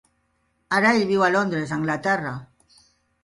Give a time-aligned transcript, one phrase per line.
[0.77, 2.35] Ara ell viu a Londres, Anglaterra.